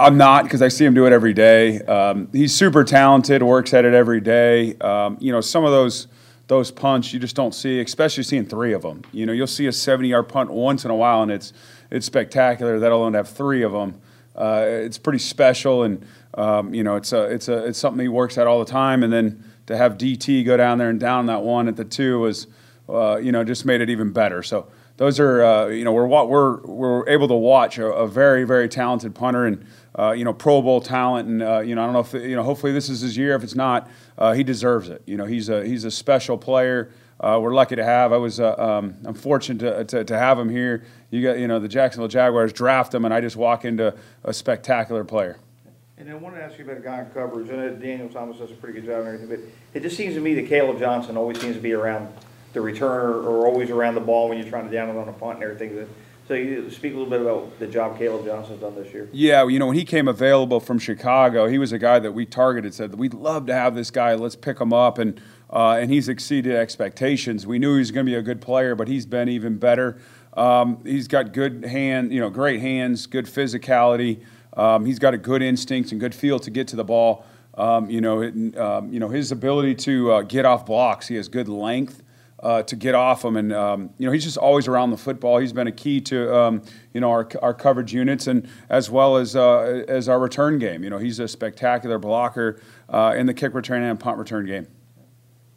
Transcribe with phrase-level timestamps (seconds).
[0.00, 1.80] I'm not because I see him do it every day.
[1.80, 4.76] Um, he's super talented, works at it every day.
[4.76, 6.06] Um, you know, some of those
[6.46, 9.02] those punts you just don't see, especially seeing three of them.
[9.12, 11.52] You know, you'll see a 70 yard punt once in a while, and it's
[11.90, 12.78] it's spectacular.
[12.78, 14.00] That alone have three of them.
[14.36, 18.08] Uh, it's pretty special, and um, you know, it's a it's a it's something he
[18.08, 19.02] works at all the time.
[19.02, 22.20] And then to have DT go down there and down that one at the two
[22.20, 22.46] was,
[22.88, 24.44] uh, you know, just made it even better.
[24.44, 24.68] So
[24.98, 28.68] those are uh, you know we're we're we're able to watch a, a very very
[28.68, 29.64] talented punter and
[29.96, 31.28] uh, you know Pro Bowl talent.
[31.28, 33.34] And uh, you know I don't know if you know hopefully this is his year.
[33.34, 33.88] If it's not
[34.18, 35.02] uh, he deserves it.
[35.06, 36.90] You know he's a he's a special player.
[37.20, 40.38] Uh, we're lucky to have I was uh, um, I'm fortunate to, to, to, have
[40.38, 40.84] him here.
[41.10, 43.94] You got you know the Jacksonville Jaguars draft him and I just walk into
[44.24, 45.38] a spectacular player.
[45.96, 47.50] And I wanted to ask you about a guy in coverage.
[47.50, 49.40] I know Daniel Thomas does a pretty good job and everything, but
[49.74, 52.08] it just seems to me that Caleb Johnson always seems to be around
[52.52, 55.12] the returner are always around the ball when you're trying to down it on a
[55.12, 55.88] punt and everything.
[56.26, 59.08] So you speak a little bit about the job Caleb Johnson's done this year.
[59.12, 62.26] Yeah, you know when he came available from Chicago, he was a guy that we
[62.26, 62.74] targeted.
[62.74, 64.14] Said we'd love to have this guy.
[64.14, 65.18] Let's pick him up, and
[65.50, 67.46] uh, and he's exceeded expectations.
[67.46, 69.98] We knew he was going to be a good player, but he's been even better.
[70.34, 74.22] Um, he's got good hand, you know, great hands, good physicality.
[74.52, 77.24] Um, he's got a good instinct and good feel to get to the ball.
[77.54, 81.08] Um, you know, it, um, you know his ability to uh, get off blocks.
[81.08, 82.02] He has good length
[82.42, 83.36] uh, to get off him.
[83.36, 85.38] And um, you know, he's just always around the football.
[85.38, 89.16] He's been a key to um, you know our, our coverage units and as well
[89.16, 90.84] as uh, as our return game.
[90.84, 94.66] You know, he's a spectacular blocker uh, in the kick return and punt return game.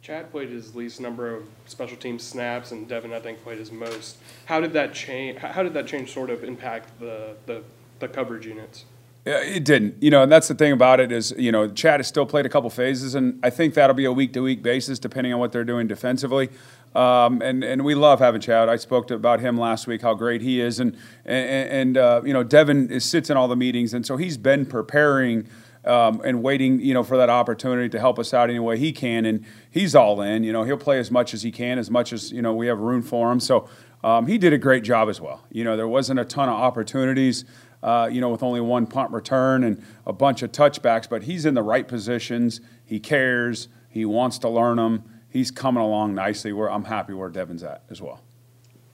[0.00, 3.70] Chad played his least number of special team snaps, and Devin, I think, played his
[3.70, 4.16] most.
[4.46, 5.38] How did that change?
[5.38, 7.62] How did that change sort of impact the the,
[8.00, 8.84] the coverage units?
[9.24, 12.08] It didn't, you know, and that's the thing about it is, you know, Chad has
[12.08, 14.98] still played a couple phases, and I think that'll be a week to week basis
[14.98, 16.50] depending on what they're doing defensively.
[16.96, 18.68] Um, and and we love having Chad.
[18.68, 22.22] I spoke to, about him last week, how great he is, and and, and uh,
[22.24, 25.46] you know, Devin is, sits in all the meetings, and so he's been preparing.
[25.84, 28.92] Um, and waiting, you know, for that opportunity to help us out any way he
[28.92, 30.44] can, and he's all in.
[30.44, 32.68] You know, he'll play as much as he can, as much as you know we
[32.68, 33.40] have room for him.
[33.40, 33.68] So
[34.04, 35.44] um, he did a great job as well.
[35.50, 37.44] You know, there wasn't a ton of opportunities
[37.82, 41.44] uh, you know, with only one punt return and a bunch of touchbacks, but he's
[41.44, 42.60] in the right positions.
[42.84, 43.68] He cares.
[43.88, 45.04] He wants to learn them.
[45.28, 46.52] He's coming along nicely.
[46.52, 48.20] Where I'm happy where Devin's at as well.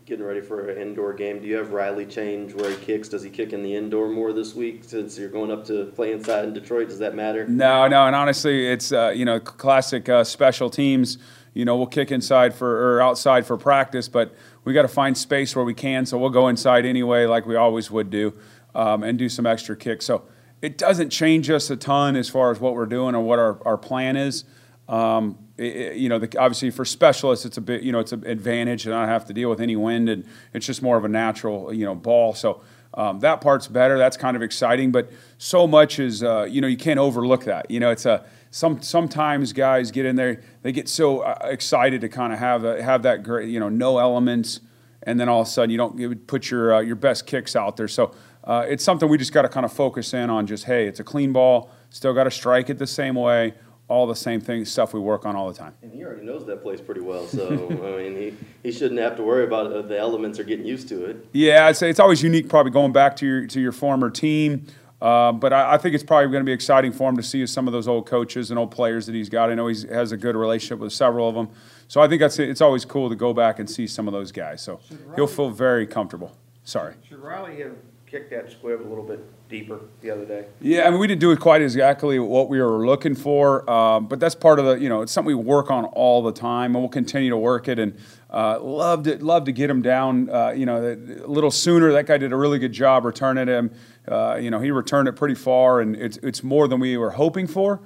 [0.07, 1.41] Getting ready for an indoor game.
[1.41, 3.11] Do you have Riley change where he kicks?
[3.11, 6.13] Does he kick in the indoor more this week since you're going up to play
[6.13, 6.89] inside in Detroit?
[6.89, 7.47] Does that matter?
[7.47, 8.07] No, no.
[8.07, 11.19] And honestly, it's uh, you know classic uh, special teams.
[11.53, 14.35] You know, we'll kick inside for or outside for practice, but
[14.65, 16.07] we got to find space where we can.
[16.07, 18.33] So we'll go inside anyway, like we always would do
[18.79, 20.07] um, and do some extra kicks.
[20.07, 20.23] So
[20.63, 23.61] it doesn't change us a ton as far as what we're doing or what our,
[23.67, 24.45] our plan is.
[24.89, 28.25] Um, it, you know, the, obviously for specialists, it's a bit, you know, it's an
[28.25, 30.25] advantage and I have to deal with any wind and
[30.55, 32.35] it's just more of a natural, you know, ball.
[32.35, 32.63] So
[32.95, 33.99] um, that part's better.
[33.99, 37.69] That's kind of exciting, but so much is, uh, you know, you can't overlook that.
[37.71, 42.01] You know, it's a, some, sometimes guys get in there, they get so uh, excited
[42.03, 44.61] to kind of have, a, have that great, you know, no elements.
[45.09, 47.57] And then all of a sudden you don't you put your, uh, your best kicks
[47.57, 47.89] out there.
[47.89, 48.15] So
[48.45, 50.47] uh, it's something we just got to kind of focus in on.
[50.47, 51.71] Just hey, it's a clean ball.
[51.89, 53.55] Still got to strike it the same way.
[53.89, 55.73] All the same things, stuff we work on all the time.
[55.81, 59.17] And he already knows that place pretty well, so I mean, he, he shouldn't have
[59.17, 61.27] to worry about uh, the elements or getting used to it.
[61.33, 64.67] Yeah, I'd say it's always unique, probably going back to your to your former team.
[65.01, 67.47] Uh, but I, I, think it's probably going to be exciting for him to see
[67.47, 69.49] some of those old coaches and old players that he's got.
[69.49, 71.51] I know he has a good relationship with several of them,
[71.87, 74.33] so I think that's it's always cool to go back and see some of those
[74.33, 74.61] guys.
[74.61, 74.81] So
[75.15, 76.37] he'll feel very comfortable.
[76.65, 76.95] Sorry.
[77.09, 77.77] Should Riley have
[78.11, 80.47] kicked that squib a little bit deeper the other day.
[80.61, 84.07] Yeah, I mean, we didn't do it quite exactly what we were looking for, um,
[84.07, 86.75] but that's part of the, you know, it's something we work on all the time,
[86.75, 87.79] and we'll continue to work it.
[87.79, 87.99] And
[88.31, 91.93] uh, loved it, love to get him down, uh, you know, a little sooner.
[91.93, 93.71] That guy did a really good job returning him.
[94.07, 97.11] Uh, you know, he returned it pretty far, and it's it's more than we were
[97.11, 97.81] hoping for.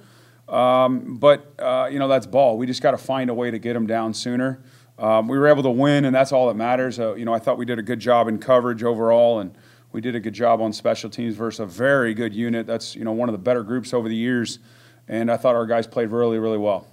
[0.49, 2.59] Um, but uh, you know, that's ball.
[2.59, 4.63] We just got to find a way to get him down sooner.
[4.99, 6.99] Um, we were able to win, and that's all that matters.
[6.99, 9.57] Uh, you know, I thought we did a good job in coverage overall, and
[9.93, 12.67] we did a good job on special teams versus a very good unit.
[12.67, 14.59] That's you know one of the better groups over the years,
[15.07, 16.87] and I thought our guys played really really well.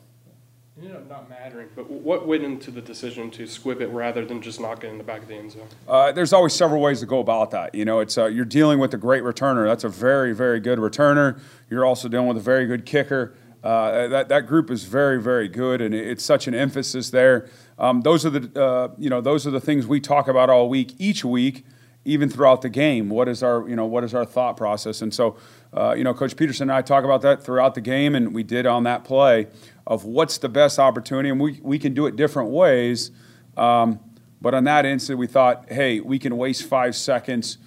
[0.77, 4.23] It ended up not mattering, but what went into the decision to squib it rather
[4.23, 5.67] than just knock it in the back of the end zone?
[5.87, 7.75] Uh, there's always several ways to go about that.
[7.75, 9.65] You know, it's uh, you're dealing with a great returner.
[9.65, 11.39] That's a very very good returner.
[11.69, 13.33] You're also dealing with a very good kicker.
[13.61, 17.49] Uh, that that group is very very good, and it's such an emphasis there.
[17.77, 20.69] Um, those are the uh, you know those are the things we talk about all
[20.69, 21.65] week, each week
[22.05, 23.09] even throughout the game.
[23.09, 25.01] What is our, you know, what is our thought process?
[25.01, 25.37] And so,
[25.73, 28.43] uh, you know, Coach Pederson and I talk about that throughout the game, and we
[28.43, 29.47] did on that play
[29.85, 33.11] of what's the best opportunity, and we, we can do it different ways.
[33.57, 33.99] Um,
[34.41, 37.57] but on that instant, we thought, hey, we can waste five seconds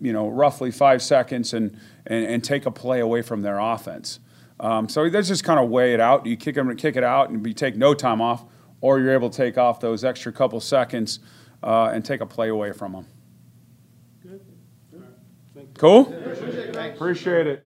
[0.00, 4.20] you know, roughly five seconds and, and, and take a play away from their offense.
[4.58, 6.26] Um, so that's just kind of weigh it out.
[6.26, 8.44] You kick them, kick it out, and you take no time off,
[8.80, 11.20] or you're able to take off those extra couple seconds
[11.62, 13.06] uh, and take a play away from them.
[15.78, 16.18] Cool.
[16.94, 17.64] Appreciate it.